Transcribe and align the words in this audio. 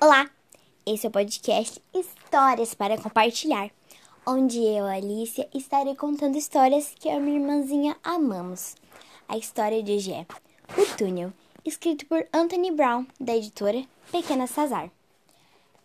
Olá! 0.00 0.30
Esse 0.86 1.06
é 1.06 1.08
o 1.08 1.12
podcast 1.12 1.82
Histórias 1.92 2.72
para 2.72 2.96
Compartilhar, 2.96 3.68
onde 4.24 4.60
eu, 4.62 4.86
Alicia, 4.86 5.48
estarei 5.52 5.96
contando 5.96 6.38
histórias 6.38 6.94
que 6.94 7.08
eu 7.08 7.16
e 7.16 7.20
minha 7.20 7.40
irmãzinha 7.40 7.96
amamos. 8.04 8.76
A 9.28 9.36
história 9.36 9.82
de 9.82 9.90
hoje 9.90 10.12
é 10.12 10.24
O 10.80 10.96
Túnel, 10.96 11.32
escrito 11.64 12.06
por 12.06 12.24
Anthony 12.32 12.70
Brown, 12.70 13.08
da 13.18 13.34
editora 13.34 13.84
Pequena 14.12 14.46
Sazar. 14.46 14.88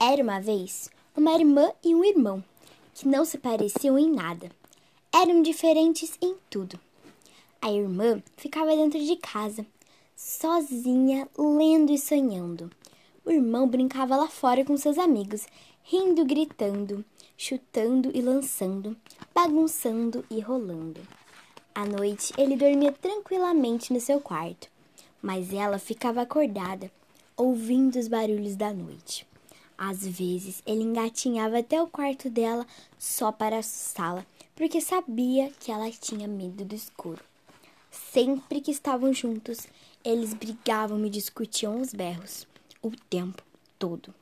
Era 0.00 0.24
uma 0.24 0.40
vez 0.40 0.90
uma 1.16 1.32
irmã 1.38 1.70
e 1.84 1.94
um 1.94 2.04
irmão 2.04 2.42
que 2.92 3.06
não 3.06 3.24
se 3.24 3.38
pareciam 3.38 3.96
em 3.96 4.10
nada. 4.10 4.50
Eram 5.14 5.40
diferentes 5.40 6.18
em 6.20 6.34
tudo. 6.50 6.80
A 7.62 7.70
irmã 7.70 8.20
ficava 8.36 8.74
dentro 8.74 8.98
de 8.98 9.14
casa, 9.14 9.64
sozinha, 10.16 11.28
lendo 11.38 11.92
e 11.92 11.98
sonhando. 11.98 12.72
O 13.30 13.32
irmão 13.32 13.68
brincava 13.68 14.16
lá 14.16 14.26
fora 14.26 14.64
com 14.64 14.76
seus 14.76 14.98
amigos, 14.98 15.46
rindo, 15.84 16.24
gritando, 16.24 17.04
chutando 17.38 18.10
e 18.12 18.20
lançando, 18.20 18.96
bagunçando 19.32 20.24
e 20.28 20.40
rolando. 20.40 21.00
À 21.72 21.86
noite, 21.86 22.32
ele 22.36 22.56
dormia 22.56 22.90
tranquilamente 22.90 23.92
no 23.92 24.00
seu 24.00 24.20
quarto, 24.20 24.68
mas 25.22 25.52
ela 25.54 25.78
ficava 25.78 26.22
acordada, 26.22 26.90
ouvindo 27.36 28.00
os 28.00 28.08
barulhos 28.08 28.56
da 28.56 28.72
noite. 28.72 29.24
Às 29.78 30.04
vezes, 30.04 30.60
ele 30.66 30.82
engatinhava 30.82 31.60
até 31.60 31.80
o 31.80 31.86
quarto 31.86 32.28
dela 32.28 32.66
só 32.98 33.30
para 33.30 33.58
assustá-la, 33.58 34.26
porque 34.56 34.80
sabia 34.80 35.52
que 35.60 35.70
ela 35.70 35.88
tinha 35.92 36.26
medo 36.26 36.64
do 36.64 36.74
escuro. 36.74 37.22
Sempre 37.92 38.60
que 38.60 38.72
estavam 38.72 39.12
juntos, 39.12 39.68
eles 40.02 40.34
brigavam 40.34 41.06
e 41.06 41.08
discutiam 41.08 41.80
os 41.80 41.94
berros 41.94 42.49
o 42.82 42.90
tempo 43.08 43.42
todo. 43.78 44.14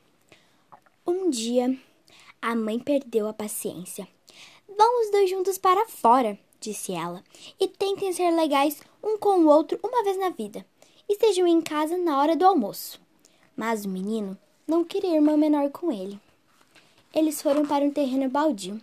Um 1.07 1.30
dia, 1.30 1.79
a 2.41 2.55
mãe 2.55 2.79
perdeu 2.79 3.29
a 3.29 3.32
paciência. 3.32 4.07
Vão 4.69 5.02
os 5.02 5.10
dois 5.10 5.30
juntos 5.30 5.59
para 5.59 5.88
fora, 5.88 6.38
disse 6.60 6.93
ela, 6.93 7.23
e 7.59 7.66
tentem 7.66 8.13
ser 8.13 8.30
legais 8.30 8.80
um 9.02 9.16
com 9.19 9.41
o 9.41 9.49
outro 9.49 9.79
uma 9.82 10.05
vez 10.05 10.19
na 10.19 10.30
vida. 10.30 10.65
Estejam 11.09 11.47
em 11.47 11.60
casa 11.60 11.97
na 11.97 12.21
hora 12.21 12.37
do 12.37 12.45
almoço. 12.45 13.01
Mas 13.57 13.85
o 13.85 13.88
menino 13.88 14.37
não 14.66 14.85
queria 14.85 15.16
irmã 15.16 15.37
menor 15.37 15.71
com 15.71 15.91
ele. 15.91 16.21
Eles 17.15 17.41
foram 17.41 17.66
para 17.66 17.85
um 17.85 17.91
terreno 17.91 18.29
baldio. 18.29 18.80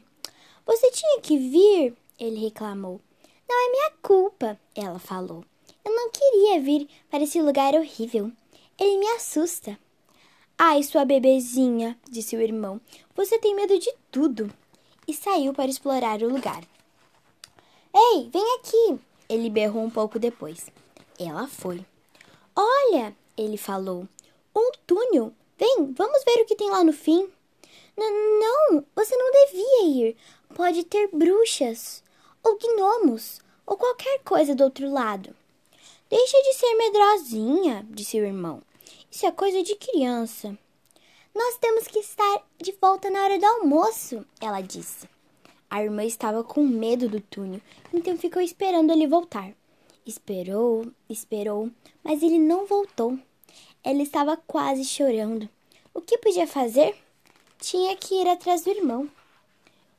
Você 0.66 0.90
tinha 0.90 1.22
que 1.22 1.38
vir, 1.38 1.96
ele 2.20 2.40
reclamou. 2.40 3.00
Não 3.48 3.68
é 3.68 3.72
minha 3.72 3.92
culpa, 4.02 4.60
ela 4.74 4.98
falou. 4.98 5.46
Eu 5.86 5.96
não 5.96 6.10
queria 6.10 6.60
vir 6.60 6.90
para 7.12 7.24
esse 7.24 7.40
lugar 7.40 7.76
horrível. 7.76 8.32
Ele 8.78 8.98
me 8.98 9.08
assusta. 9.12 9.80
Ai, 10.58 10.84
sua 10.84 11.06
bebezinha, 11.06 11.98
disse 12.10 12.36
o 12.36 12.42
irmão, 12.42 12.80
você 13.16 13.40
tem 13.40 13.56
medo 13.56 13.78
de 13.80 13.94
tudo. 14.12 14.52
E 15.08 15.14
saiu 15.14 15.54
para 15.54 15.70
explorar 15.70 16.22
o 16.22 16.30
lugar. 16.30 16.64
Ei, 17.94 18.30
vem 18.30 18.56
aqui! 18.56 19.00
Ele 19.30 19.50
berrou 19.50 19.84
um 19.84 19.90
pouco 19.90 20.20
depois. 20.20 20.68
Ela 21.18 21.48
foi. 21.48 21.86
Olha, 22.56 23.16
ele 23.38 23.58
falou, 23.58 24.08
um 24.56 24.72
túnel. 24.86 25.34
Vem, 25.58 25.94
vamos 25.94 26.24
ver 26.26 26.42
o 26.42 26.46
que 26.46 26.56
tem 26.56 26.70
lá 26.70 26.84
no 26.84 26.92
fim. 26.92 27.30
N 27.98 28.40
não, 28.40 28.86
você 28.94 29.16
não 29.16 29.32
devia 29.32 29.86
ir. 29.88 30.18
Pode 30.54 30.84
ter 30.84 31.10
bruxas, 31.14 32.04
ou 32.44 32.58
gnomos, 32.58 33.40
ou 33.66 33.78
qualquer 33.78 34.20
coisa 34.24 34.54
do 34.54 34.66
outro 34.66 34.92
lado. 34.92 35.34
Deixa 36.10 36.38
de 36.44 36.54
ser 36.54 36.76
medrosinha, 36.76 37.88
disse 37.90 38.20
o 38.20 38.26
irmão. 38.26 38.62
Isso 39.10 39.26
é 39.26 39.32
coisa 39.32 39.64
de 39.64 39.76
criança. 39.76 40.58
Nós 41.34 41.58
temos 41.58 41.88
que 41.88 42.00
estar 42.00 42.44
de 42.62 42.72
volta 42.80 43.10
na 43.10 43.24
hora 43.24 43.40
do 43.40 43.46
almoço, 43.46 44.24
ela 44.40 44.62
disse. 44.62 45.10
A 45.70 45.84
irmã 45.84 46.04
estava 46.04 46.44
com 46.44 46.64
medo 46.64 47.10
do 47.10 47.20
túnel, 47.20 47.60
então 47.92 48.16
ficou 48.18 48.42
esperando 48.42 48.94
ele 48.94 49.08
voltar. 49.08 49.52
Esperou, 50.06 50.86
esperou, 51.10 51.72
mas 52.04 52.22
ele 52.22 52.38
não 52.38 52.68
voltou. 52.68 53.18
Ela 53.84 54.04
estava 54.04 54.38
quase 54.38 54.86
chorando. 54.86 55.50
O 55.94 56.02
que 56.02 56.20
podia 56.20 56.46
fazer? 56.46 56.96
Tinha 57.60 57.96
que 57.98 58.14
ir 58.14 58.28
atrás 58.28 58.64
do 58.64 58.70
irmão. 58.70 59.10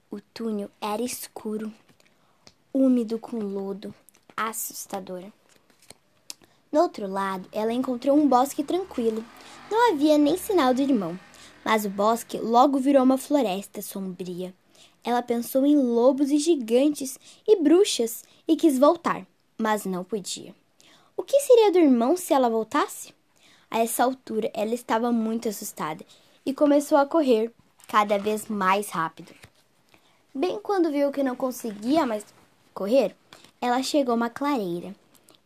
O 0.08 0.20
túnel 0.32 0.70
era 0.80 1.02
escuro, 1.02 1.72
úmido 2.72 3.18
com 3.18 3.38
lodo, 3.38 3.92
assustador. 4.36 5.24
No 6.76 6.82
outro 6.82 7.08
lado, 7.10 7.48
ela 7.52 7.72
encontrou 7.72 8.14
um 8.14 8.28
bosque 8.28 8.62
tranquilo. 8.62 9.24
Não 9.70 9.90
havia 9.90 10.18
nem 10.18 10.36
sinal 10.36 10.74
do 10.74 10.82
irmão, 10.82 11.18
mas 11.64 11.86
o 11.86 11.88
bosque 11.88 12.36
logo 12.36 12.78
virou 12.78 13.02
uma 13.02 13.16
floresta 13.16 13.80
sombria. 13.80 14.54
Ela 15.02 15.22
pensou 15.22 15.64
em 15.64 15.74
lobos 15.74 16.30
e 16.30 16.36
gigantes 16.36 17.18
e 17.48 17.56
bruxas 17.62 18.24
e 18.46 18.56
quis 18.56 18.78
voltar, 18.78 19.26
mas 19.56 19.86
não 19.86 20.04
podia. 20.04 20.54
O 21.16 21.22
que 21.22 21.40
seria 21.40 21.72
do 21.72 21.78
irmão 21.78 22.14
se 22.14 22.34
ela 22.34 22.50
voltasse? 22.50 23.14
A 23.70 23.78
essa 23.78 24.04
altura, 24.04 24.50
ela 24.52 24.74
estava 24.74 25.10
muito 25.10 25.48
assustada 25.48 26.04
e 26.44 26.52
começou 26.52 26.98
a 26.98 27.06
correr 27.06 27.50
cada 27.88 28.18
vez 28.18 28.48
mais 28.48 28.90
rápido. 28.90 29.32
Bem 30.34 30.60
quando 30.60 30.92
viu 30.92 31.10
que 31.10 31.22
não 31.22 31.36
conseguia 31.36 32.04
mais 32.04 32.22
correr, 32.74 33.16
ela 33.62 33.82
chegou 33.82 34.12
a 34.12 34.16
uma 34.16 34.28
clareira 34.28 34.94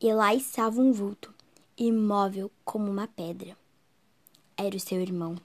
e 0.01 0.13
lá 0.15 0.35
estava 0.35 0.81
um 0.81 0.93
vulto, 0.93 1.35
imóvel 1.77 2.51
como 2.65 2.91
uma 2.91 3.07
pedra. 3.07 3.57
Era 4.57 4.75
o 4.75 4.81
seu 4.81 5.01
irmão. 5.01 5.37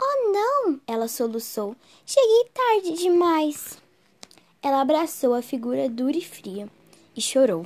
Oh, 0.00 0.32
não! 0.32 0.80
Ela 0.86 1.06
soluçou. 1.06 1.76
Cheguei 2.04 2.50
tarde 2.52 2.92
demais. 2.94 3.80
Ela 4.60 4.80
abraçou 4.80 5.34
a 5.34 5.42
figura 5.42 5.88
dura 5.88 6.16
e 6.16 6.24
fria 6.24 6.68
e 7.16 7.20
chorou. 7.20 7.64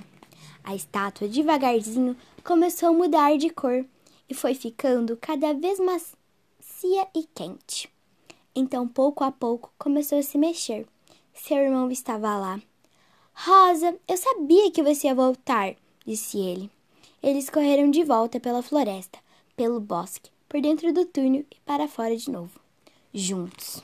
A 0.63 0.75
estátua, 0.75 1.29
devagarzinho, 1.29 2.17
começou 2.45 2.91
a 2.91 2.93
mudar 2.93 3.37
de 3.39 3.49
cor 3.49 3.87
e 4.29 4.35
foi 4.35 4.55
ficando 4.55 5.17
cada 5.17 5.55
vez 5.55 5.79
macia 5.79 7.09
e 7.15 7.25
quente. 7.35 7.91
Então, 8.55 8.87
pouco 8.87 9.25
a 9.25 9.33
pouco, 9.33 9.73
começou 9.79 10.19
a 10.19 10.23
se 10.23 10.37
mexer. 10.37 10.87
Seu 11.33 11.59
irmão 11.59 11.91
estava 11.91 12.37
lá. 12.37 12.61
Rosa, 13.35 13.99
eu 14.09 14.17
sabia 14.17 14.71
que 14.71 14.83
você 14.83 15.07
ia 15.07 15.15
voltar 15.15 15.77
disse 16.06 16.39
ele. 16.39 16.71
Eles 17.22 17.50
correram 17.50 17.91
de 17.91 18.05
volta 18.05 18.39
pela 18.39 18.62
floresta, 18.62 19.19
pelo 19.56 19.81
bosque, 19.81 20.31
por 20.49 20.61
dentro 20.61 20.93
do 20.93 21.05
túnel 21.05 21.44
e 21.50 21.56
para 21.65 21.89
fora 21.89 22.17
de 22.17 22.31
novo, 22.31 22.61
juntos. 23.12 23.83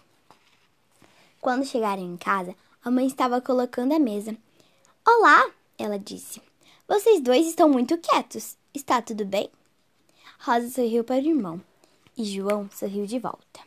Quando 1.40 1.66
chegaram 1.66 2.02
em 2.02 2.16
casa, 2.16 2.54
a 2.84 2.90
mãe 2.90 3.06
estava 3.06 3.40
colocando 3.40 3.92
a 3.92 3.98
mesa. 3.98 4.36
Olá, 5.04 5.50
ela 5.76 5.98
disse. 5.98 6.40
Vocês 6.86 7.20
dois 7.20 7.46
estão 7.46 7.68
muito 7.68 7.98
quietos. 7.98 8.56
Está 8.72 9.02
tudo 9.02 9.24
bem? 9.24 9.50
Rosa 10.38 10.70
sorriu 10.70 11.02
para 11.04 11.22
o 11.22 11.26
irmão 11.26 11.60
e 12.16 12.24
João 12.24 12.68
sorriu 12.70 13.06
de 13.06 13.18
volta. 13.18 13.60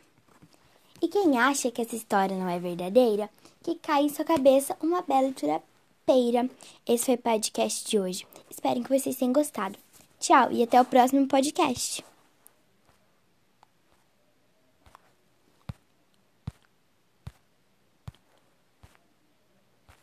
E 1.00 1.08
quem 1.08 1.38
acha 1.38 1.70
que 1.70 1.82
essa 1.82 1.96
história 1.96 2.36
não 2.36 2.48
é 2.48 2.58
verdadeira, 2.58 3.28
que 3.62 3.74
cai 3.74 4.04
em 4.04 4.08
sua 4.08 4.24
cabeça 4.24 4.76
uma 4.80 5.02
bela 5.02 5.32
turapeira. 6.06 6.48
Esse 6.86 7.06
foi 7.06 7.14
o 7.16 7.18
podcast 7.18 7.90
de 7.90 7.98
hoje. 7.98 8.26
Espero 8.48 8.82
que 8.82 8.88
vocês 8.88 9.16
tenham 9.16 9.32
gostado. 9.32 9.76
Tchau 10.20 10.52
e 10.52 10.62
até 10.62 10.80
o 10.80 10.84
próximo 10.84 11.26
podcast. 11.26 12.04